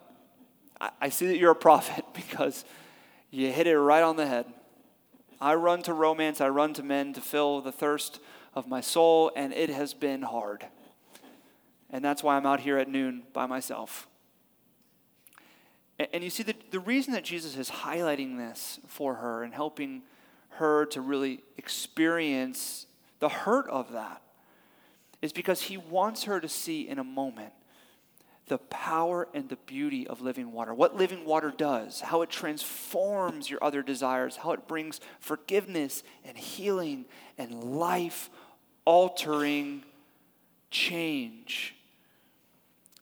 [0.79, 2.65] I, see that you're a prophet because
[3.31, 4.45] you hit it right on the head.
[5.39, 8.19] I run to romance, I run to men to fill the thirst
[8.55, 10.65] of my soul, and it has been hard.
[11.89, 14.07] And that's why I'm out here at noon by myself.
[15.99, 20.03] And you see, the, the reason that Jesus is highlighting this for her and helping
[20.49, 22.85] her to really experience
[23.19, 24.21] the hurt of that
[25.21, 27.53] is because he wants her to see in a moment
[28.47, 30.73] the power and the beauty of living water.
[30.73, 36.37] What living water does, how it transforms your other desires, how it brings forgiveness and
[36.37, 37.05] healing
[37.37, 38.29] and life
[38.85, 39.83] altering
[40.71, 41.75] change.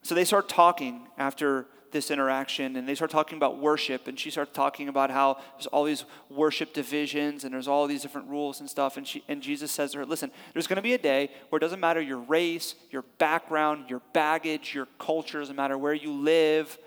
[0.02, 4.30] So they start talking after this interaction and they start talking about worship and she
[4.30, 8.60] starts talking about how there's all these worship divisions and there's all these different rules
[8.60, 10.98] and stuff and she and Jesus says to her listen there's going to be a
[10.98, 15.78] day where it doesn't matter your race your background your baggage your culture doesn't matter
[15.78, 16.78] where you live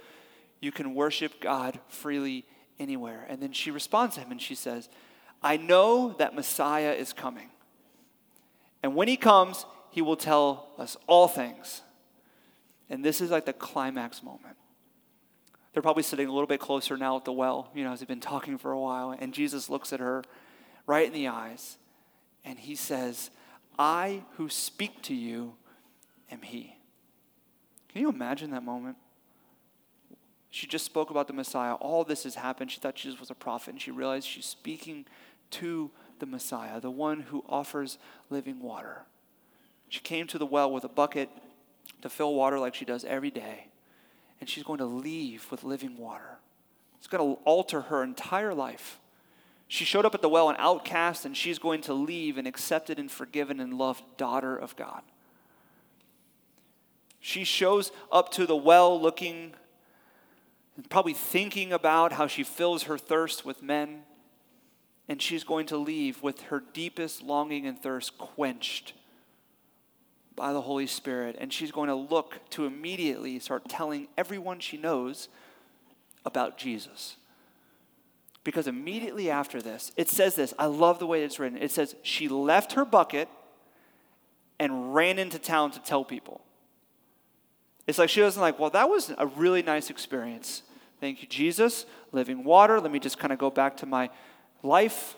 [0.61, 2.45] you can worship God freely
[2.79, 3.27] anywhere.
[3.29, 4.89] And then she responds to him and she says
[5.43, 7.49] I know that Messiah is coming
[8.83, 11.83] and when he comes he will tell us all things.
[12.91, 14.58] And this is like the climax moment
[15.73, 18.09] they're probably sitting a little bit closer now at the well, you know, as they've
[18.09, 19.15] been talking for a while.
[19.19, 20.25] And Jesus looks at her
[20.87, 21.77] right in the eyes
[22.45, 23.31] and he says,
[23.79, 25.55] I who speak to you
[26.31, 26.77] am he.
[27.89, 28.97] Can you imagine that moment?
[30.51, 31.75] She just spoke about the Messiah.
[31.75, 32.71] All this has happened.
[32.71, 35.05] She thought Jesus was a prophet, and she realized she's speaking
[35.51, 37.99] to the Messiah, the one who offers
[38.31, 39.03] living water.
[39.89, 41.29] She came to the well with a bucket
[42.03, 43.68] to fill water like she does every day
[44.41, 46.39] and she's going to leave with living water.
[46.99, 48.99] It's going to alter her entire life.
[49.69, 52.99] She showed up at the well an outcast, and she's going to leave an accepted
[52.99, 55.03] and forgiven and loved daughter of God.
[57.21, 59.55] She shows up to the well looking
[60.89, 64.03] probably thinking about how she fills her thirst with men,
[65.09, 68.93] and she's going to leave with her deepest longing and thirst quenched
[70.39, 74.77] by the Holy Spirit, and she's going to look to immediately start telling everyone she
[74.77, 75.29] knows
[76.25, 77.17] about Jesus.
[78.45, 81.59] Because immediately after this, it says this I love the way it's written.
[81.59, 83.29] It says, She left her bucket
[84.59, 86.41] and ran into town to tell people.
[87.87, 90.63] It's like she wasn't like, Well, that was a really nice experience.
[91.01, 91.85] Thank you, Jesus.
[92.13, 92.81] Living water.
[92.81, 94.11] Let me just kind of go back to my
[94.63, 95.17] life.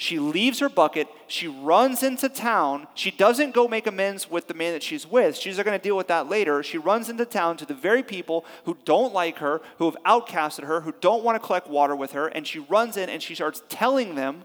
[0.00, 1.08] She leaves her bucket.
[1.26, 2.86] She runs into town.
[2.94, 5.36] She doesn't go make amends with the man that she's with.
[5.36, 6.62] She's going to deal with that later.
[6.62, 10.64] She runs into town to the very people who don't like her, who have outcasted
[10.64, 12.28] her, who don't want to collect water with her.
[12.28, 14.44] And she runs in and she starts telling them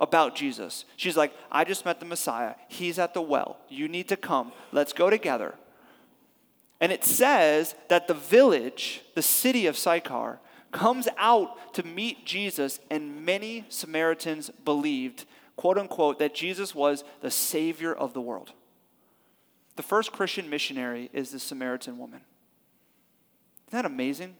[0.00, 0.84] about Jesus.
[0.96, 2.54] She's like, I just met the Messiah.
[2.66, 3.58] He's at the well.
[3.68, 4.50] You need to come.
[4.72, 5.54] Let's go together.
[6.80, 10.40] And it says that the village, the city of Sychar,
[10.72, 15.24] comes out to meet Jesus, and many Samaritans believed,
[15.56, 18.52] quote unquote, that Jesus was the Savior of the world.
[19.76, 22.20] The first Christian missionary is the Samaritan woman.
[23.68, 24.36] Isn't that amazing?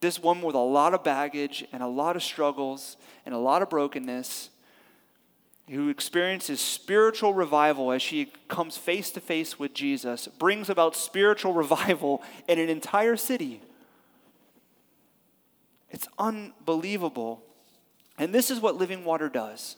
[0.00, 3.62] This woman with a lot of baggage and a lot of struggles and a lot
[3.62, 4.50] of brokenness,
[5.70, 11.52] who experiences spiritual revival as she comes face to face with Jesus, brings about spiritual
[11.54, 13.60] revival in an entire city.
[15.92, 17.44] It's unbelievable.
[18.18, 19.76] And this is what living water does.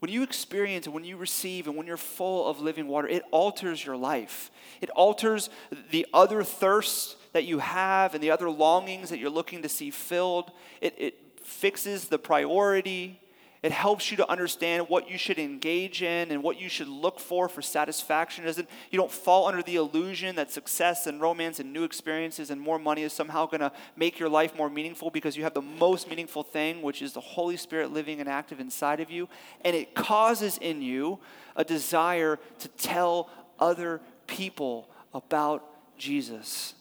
[0.00, 3.22] When you experience and when you receive and when you're full of living water, it
[3.30, 4.50] alters your life.
[4.80, 5.48] It alters
[5.90, 9.90] the other thirsts that you have and the other longings that you're looking to see
[9.90, 10.50] filled.
[10.80, 13.20] It, it fixes the priority.
[13.66, 17.18] It helps you to understand what you should engage in and what you should look
[17.18, 18.44] for for satisfaction.
[18.44, 22.60] Doesn't, you don't fall under the illusion that success and romance and new experiences and
[22.60, 25.62] more money is somehow going to make your life more meaningful because you have the
[25.62, 29.28] most meaningful thing, which is the Holy Spirit living and active inside of you.
[29.64, 31.18] And it causes in you
[31.56, 35.64] a desire to tell other people about
[35.98, 36.74] Jesus.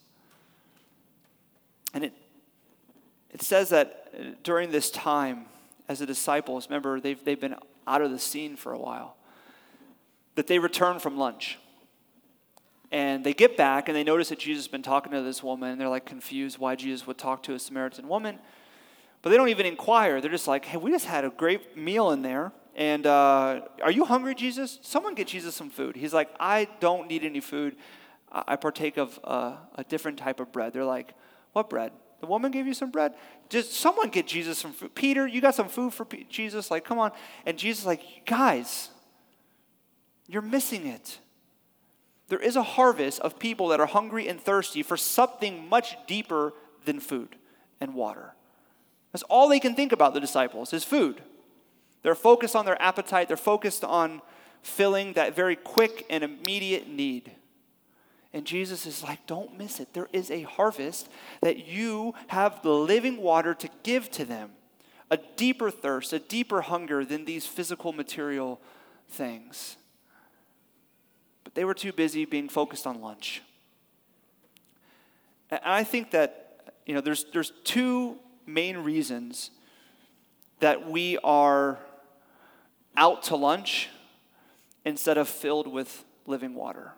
[1.95, 2.13] And it,
[3.31, 5.47] it says that during this time,
[5.87, 7.55] as the disciples, remember, they've, they've been
[7.87, 9.17] out of the scene for a while,
[10.35, 11.59] that they return from lunch.
[12.91, 15.71] And they get back and they notice that Jesus has been talking to this woman,
[15.71, 18.39] and they're like confused why Jesus would talk to a Samaritan woman.
[19.21, 20.21] But they don't even inquire.
[20.21, 22.51] They're just like, hey, we just had a great meal in there.
[22.75, 24.79] And uh, are you hungry, Jesus?
[24.81, 25.95] Someone get Jesus some food.
[25.95, 27.75] He's like, I don't need any food.
[28.31, 30.73] I partake of uh, a different type of bread.
[30.73, 31.13] They're like,
[31.53, 31.91] what bread?
[32.19, 33.13] The woman gave you some bread.
[33.49, 34.95] Just someone get Jesus some food.
[34.95, 36.71] Peter, you got some food for P- Jesus?
[36.71, 37.11] Like, come on.
[37.45, 38.89] And Jesus, like, guys,
[40.27, 41.19] you're missing it.
[42.27, 46.53] There is a harvest of people that are hungry and thirsty for something much deeper
[46.85, 47.35] than food
[47.79, 48.33] and water.
[49.11, 51.21] That's all they can think about, the disciples, is food.
[52.01, 54.21] They're focused on their appetite, they're focused on
[54.61, 57.31] filling that very quick and immediate need.
[58.35, 59.93] And Jesus is like, don't miss it.
[59.93, 61.07] There is a harvest
[61.39, 64.51] that you have the living water to give to them
[65.09, 68.59] a deeper thirst, a deeper hunger than these physical material
[69.07, 69.77] things.
[71.45, 73.41] But they were too busy being focused on lunch.
[75.49, 79.51] And I think that, you know, there's, there's two main reasons
[80.59, 81.79] that we are
[82.97, 83.87] out to lunch
[84.83, 86.91] instead of filled with living water.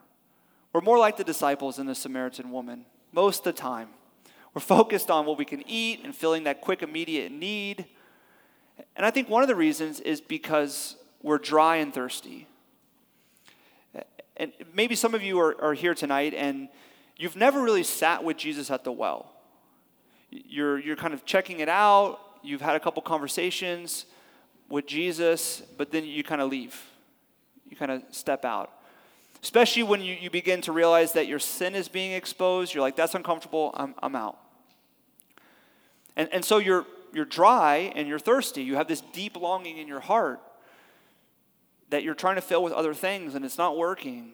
[0.74, 3.90] We're more like the disciples and the Samaritan woman most of the time.
[4.54, 7.86] We're focused on what we can eat and filling that quick, immediate need.
[8.96, 12.48] And I think one of the reasons is because we're dry and thirsty.
[14.36, 16.70] And maybe some of you are, are here tonight and
[17.18, 19.32] you've never really sat with Jesus at the well.
[20.30, 24.06] You're, you're kind of checking it out, you've had a couple conversations
[24.70, 26.80] with Jesus, but then you kind of leave.
[27.70, 28.72] You kind of step out.
[29.48, 32.98] Especially when you, you begin to realize that your sin is being exposed, you're like,
[32.98, 34.38] that's uncomfortable, I'm, I'm out.
[36.18, 38.62] And, and so you're, you're dry and you're thirsty.
[38.62, 40.42] You have this deep longing in your heart
[41.92, 44.34] that you're trying to fill with other things and it's not working.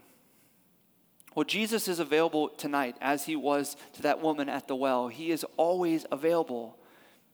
[1.36, 5.10] Well, Jesus is available tonight as he was to that woman at the well.
[5.10, 6.76] He is always available.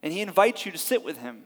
[0.04, 1.44] And he invites you to sit with him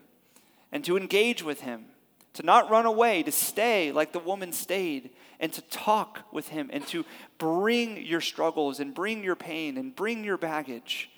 [0.72, 1.86] and to engage with him
[2.34, 6.70] to not run away, to stay like the woman stayed, and to talk with him,
[6.74, 7.06] and to
[7.38, 11.10] bring your struggles, and bring your pain, and bring your baggage.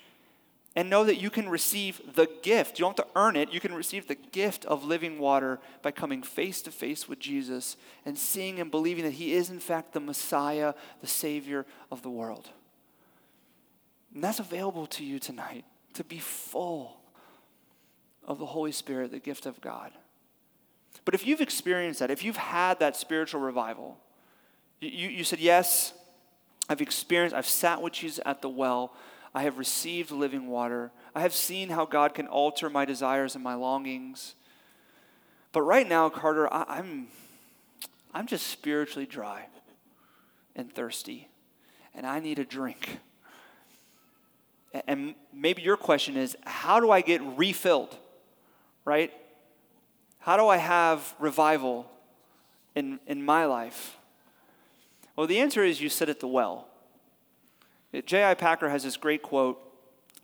[0.74, 2.78] And know that you can receive the gift.
[2.78, 3.50] You don't have to earn it.
[3.50, 7.78] You can receive the gift of living water by coming face to face with Jesus
[8.04, 12.10] and seeing and believing that He is, in fact, the Messiah, the Savior of the
[12.10, 12.50] world.
[14.12, 16.98] And that's available to you tonight to be full
[18.22, 19.92] of the Holy Spirit, the gift of God.
[21.04, 23.98] But if you've experienced that, if you've had that spiritual revival,
[24.80, 25.92] you, you said, Yes,
[26.68, 28.94] I've experienced, I've sat with Jesus at the well,
[29.34, 33.44] I have received living water, I have seen how God can alter my desires and
[33.44, 34.34] my longings.
[35.52, 37.08] But right now, Carter, I, I'm,
[38.12, 39.46] I'm just spiritually dry
[40.54, 41.28] and thirsty,
[41.94, 42.98] and I need a drink.
[44.86, 47.96] And maybe your question is, how do I get refilled?
[48.84, 49.12] Right?
[50.26, 51.88] How do I have revival
[52.74, 53.96] in, in my life?
[55.14, 56.66] Well, the answer is you sit at the well.
[58.04, 58.34] J.I.
[58.34, 59.62] Packer has this great quote.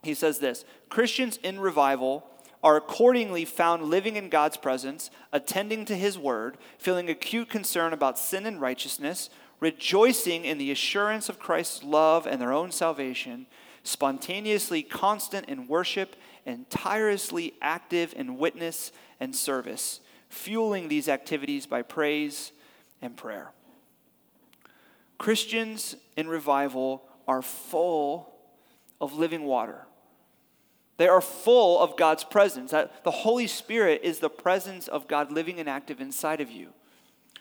[0.01, 2.27] He says this Christians in revival
[2.61, 8.19] are accordingly found living in God's presence, attending to his word, feeling acute concern about
[8.19, 9.29] sin and righteousness,
[9.61, 13.45] rejoicing in the assurance of Christ's love and their own salvation,
[13.83, 21.81] spontaneously constant in worship, and tirelessly active in witness and service, fueling these activities by
[21.81, 22.51] praise
[23.01, 23.51] and prayer.
[25.17, 28.33] Christians in revival are full
[28.99, 29.85] of living water.
[30.97, 32.71] They are full of God's presence.
[32.71, 36.69] The Holy Spirit is the presence of God living and active inside of you,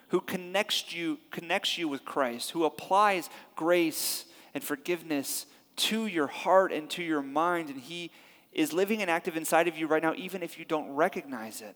[0.08, 6.72] who connects you, connects you with Christ, who applies grace and forgiveness to your heart
[6.72, 8.10] and to your mind, and He
[8.52, 11.74] is living and active inside of you right now, even if you don't recognize it.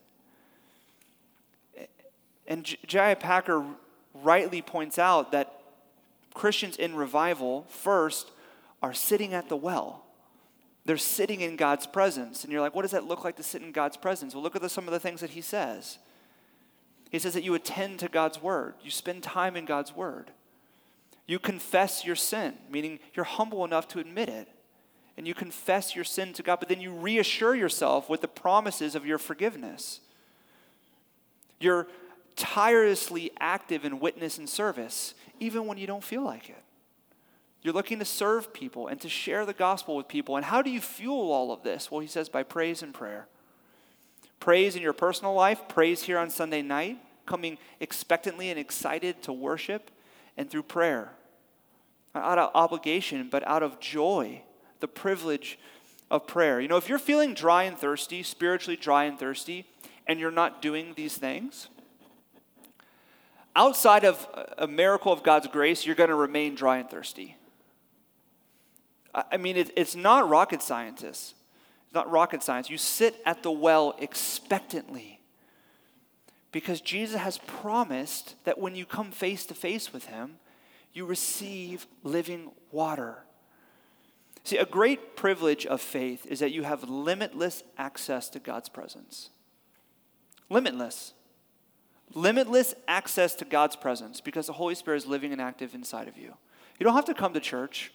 [2.46, 3.14] And J.I.
[3.14, 3.64] Packer
[4.14, 5.60] rightly points out that
[6.34, 8.30] Christians in revival, first,
[8.82, 10.04] are sitting at the well.
[10.84, 12.44] they're sitting in God's presence.
[12.44, 14.34] And you're like, what does that look like to sit in God's presence?
[14.34, 15.98] Well, look at the, some of the things that he says.
[17.10, 20.30] He says that you attend to God's word, you spend time in God's word.
[21.26, 24.48] You confess your sin, meaning you're humble enough to admit it.
[25.16, 28.94] And you confess your sin to God, but then you reassure yourself with the promises
[28.94, 30.00] of your forgiveness.
[31.58, 31.86] You're
[32.36, 36.62] tirelessly active in witness and service, even when you don't feel like it.
[37.62, 40.36] You're looking to serve people and to share the gospel with people.
[40.36, 41.90] And how do you fuel all of this?
[41.90, 43.26] Well, he says by praise and prayer.
[44.38, 49.32] Praise in your personal life, praise here on Sunday night, coming expectantly and excited to
[49.32, 49.90] worship,
[50.36, 51.12] and through prayer.
[52.14, 54.42] Not out of obligation, but out of joy,
[54.80, 55.58] the privilege
[56.10, 56.60] of prayer.
[56.60, 59.66] You know, if you're feeling dry and thirsty, spiritually dry and thirsty,
[60.06, 61.68] and you're not doing these things,
[63.54, 64.26] outside of
[64.58, 67.36] a miracle of God's grace, you're going to remain dry and thirsty.
[69.14, 71.34] I mean, it's not rocket scientists.
[71.86, 72.68] It's not rocket science.
[72.68, 75.20] You sit at the well expectantly
[76.52, 80.36] because Jesus has promised that when you come face to face with him,
[80.92, 83.18] you receive living water.
[84.46, 89.30] See, a great privilege of faith is that you have limitless access to God's presence.
[90.48, 91.14] Limitless.
[92.14, 96.16] Limitless access to God's presence because the Holy Spirit is living and active inside of
[96.16, 96.32] you.
[96.78, 97.90] You don't have to come to church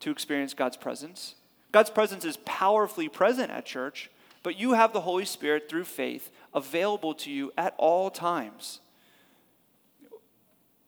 [0.00, 1.34] to experience God's presence.
[1.72, 4.10] God's presence is powerfully present at church,
[4.42, 8.80] but you have the Holy Spirit through faith available to you at all times.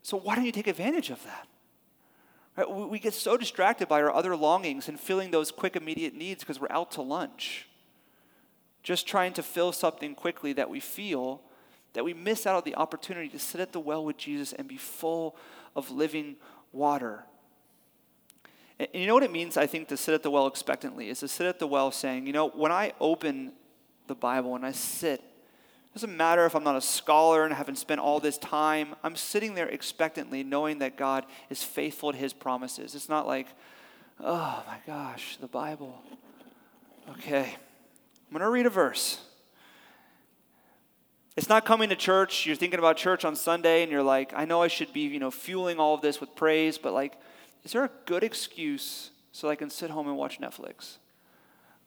[0.01, 1.47] So why don't you take advantage of that?
[2.57, 2.71] Right?
[2.71, 6.61] We get so distracted by our other longings and filling those quick, immediate needs because
[6.61, 7.69] we're out to lunch.
[8.83, 11.41] Just trying to fill something quickly that we feel
[11.95, 14.69] that we miss out on the opportunity to sit at the well with Jesus and
[14.69, 15.37] be full
[15.75, 16.37] of living
[16.73, 17.25] water.
[18.79, 21.21] And you know what it means, I think, to sit at the well expectantly is
[21.21, 23.53] to sit at the well saying, you know, when I open
[24.09, 25.25] the Bible and I sit, it
[25.95, 29.55] doesn't matter if I'm not a scholar and haven't spent all this time, I'm sitting
[29.55, 32.97] there expectantly knowing that God is faithful to his promises.
[32.97, 33.47] It's not like,
[34.21, 36.03] oh my gosh, the Bible.
[37.11, 39.21] Okay, I'm going to read a verse.
[41.37, 42.45] It's not coming to church.
[42.45, 45.21] You're thinking about church on Sunday and you're like, I know I should be, you
[45.21, 47.15] know, fueling all of this with praise, but like,
[47.65, 50.99] is there a good excuse so I can sit home and watch Netflix?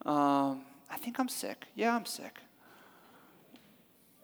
[0.06, 1.66] Um, I think I'm sick.
[1.76, 2.40] Yeah, I'm sick.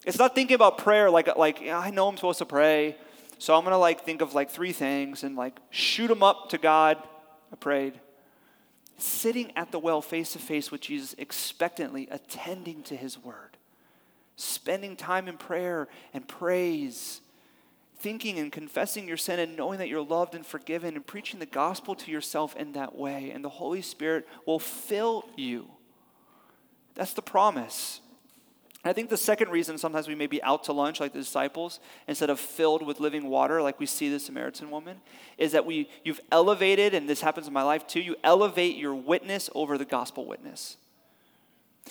[0.06, 2.98] It's not thinking about prayer like, like yeah, I know I'm supposed to pray,
[3.38, 6.50] so I'm going to like think of like three things and like shoot them up
[6.50, 6.98] to God.
[7.52, 8.00] I prayed.
[8.98, 13.58] Sitting at the well face to face with Jesus, expectantly attending to his word,
[14.36, 17.22] spending time in prayer and praise
[18.04, 21.46] thinking and confessing your sin and knowing that you're loved and forgiven and preaching the
[21.46, 23.32] gospel to yourself in that way.
[23.32, 25.70] And the Holy Spirit will fill you.
[26.96, 28.02] That's the promise.
[28.86, 31.80] I think the second reason sometimes we may be out to lunch like the disciples
[32.08, 35.00] instead of filled with living water like we see the Samaritan woman
[35.38, 38.94] is that we you've elevated and this happens in my life too you elevate your
[38.94, 40.76] witness over the gospel witness.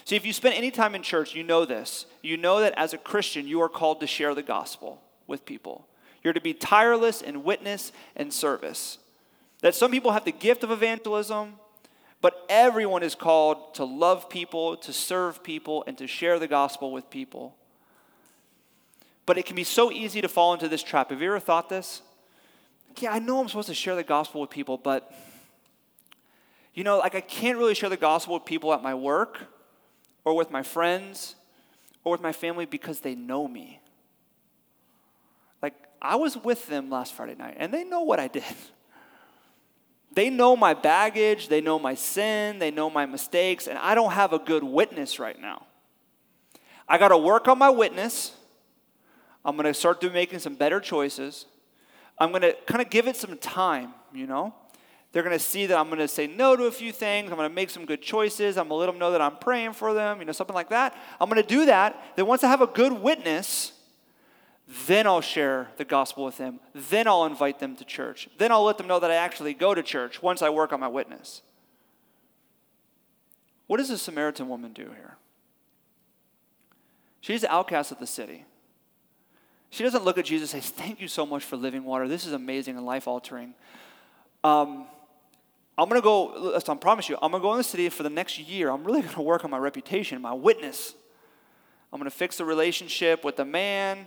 [0.05, 2.05] See if you spend any time in church you know this.
[2.21, 5.87] You know that as a Christian you are called to share the gospel with people.
[6.23, 8.99] You're to be tireless in witness and service.
[9.63, 11.55] That some people have the gift of evangelism,
[12.23, 16.93] but everyone is called to love people, to serve people, and to share the gospel
[16.93, 17.57] with people.
[19.27, 21.11] But it can be so easy to fall into this trap.
[21.11, 22.01] Have you ever thought this?
[23.01, 25.13] Yeah, I know I'm supposed to share the gospel with people, but
[26.75, 29.41] you know, like I can't really share the gospel with people at my work
[30.25, 31.35] or with my friends
[32.05, 33.81] or with my family because they know me.
[35.61, 38.45] Like I was with them last Friday night, and they know what I did.
[40.15, 44.13] They know my baggage, they know my sin, they know my mistakes, and I don't
[44.13, 45.67] have a good witness right now.
[46.89, 48.35] I got to work on my witness.
[49.45, 51.47] I'm going to start doing making some better choices.
[52.19, 54.55] I'm going to kind of give it some time, you know.
[55.13, 57.31] They're going to see that I'm going to say no to a few things.
[57.31, 58.57] I'm going to make some good choices.
[58.57, 60.71] I'm going to let them know that I'm praying for them, you know, something like
[60.71, 60.97] that.
[61.21, 62.03] I'm going to do that.
[62.17, 63.73] Then once I have a good witness,
[64.87, 66.61] then I'll share the gospel with them.
[66.75, 68.29] Then I'll invite them to church.
[68.39, 70.81] Then I'll let them know that I actually go to church once I work on
[70.81, 71.43] my witness.
[73.67, 75.17] What does the Samaritan woman do here?
[77.21, 78.47] She's the outcast of the city.
[79.71, 82.09] She doesn't look at Jesus and say, Thank you so much for living water.
[82.09, 83.55] This is amazing and life altering.
[84.43, 84.87] Um,
[85.79, 88.03] I'm going to go, I promise you, I'm going to go in the city for
[88.03, 88.71] the next year.
[88.71, 90.95] I'm really going to work on my reputation, my witness.
[91.93, 94.07] I'm going to fix the relationship with the man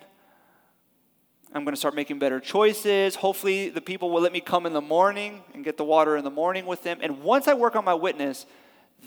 [1.54, 3.16] I'm going to start making better choices.
[3.16, 6.24] Hopefully, the people will let me come in the morning and get the water in
[6.24, 7.00] the morning with them.
[7.02, 8.46] And once I work on my witness,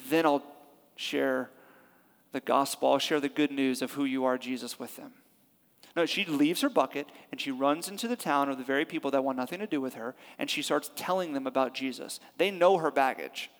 [0.08, 0.44] then I'll
[0.96, 1.50] share
[2.32, 5.12] the gospel, I'll share the good news of who you are, Jesus, with them.
[5.96, 9.10] No, she leaves her bucket and she runs into the town of the very people
[9.10, 12.20] that want nothing to do with her, and she starts telling them about Jesus.
[12.36, 13.50] They know her baggage.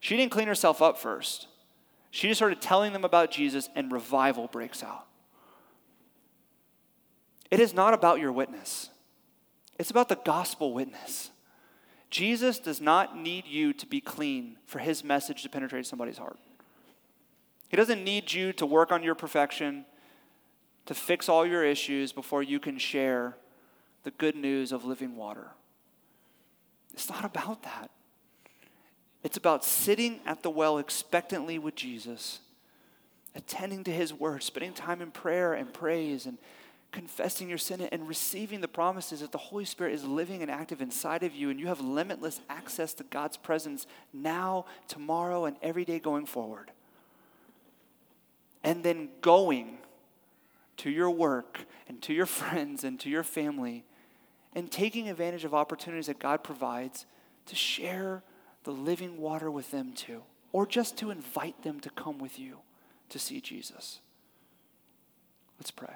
[0.00, 1.46] She didn't clean herself up first.
[2.10, 5.06] She just started telling them about Jesus, and revival breaks out.
[7.52, 8.88] It is not about your witness,
[9.78, 11.30] it's about the gospel witness.
[12.08, 16.38] Jesus does not need you to be clean for his message to penetrate somebody's heart.
[17.68, 19.86] He doesn't need you to work on your perfection,
[20.84, 23.36] to fix all your issues before you can share
[24.02, 25.48] the good news of living water.
[26.92, 27.90] It's not about that.
[29.22, 32.40] It's about sitting at the well expectantly with Jesus,
[33.34, 36.36] attending to his word, spending time in prayer and praise, and
[36.92, 40.80] confessing your sin and receiving the promises that the Holy Spirit is living and active
[40.80, 45.84] inside of you, and you have limitless access to God's presence now, tomorrow, and every
[45.84, 46.70] day going forward
[48.64, 49.78] and then going
[50.76, 53.84] to your work and to your friends and to your family
[54.54, 57.06] and taking advantage of opportunities that God provides
[57.46, 58.22] to share
[58.64, 60.22] the living water with them too,
[60.52, 62.58] or just to invite them to come with you
[63.08, 64.00] to see Jesus.
[65.58, 65.94] Let's pray.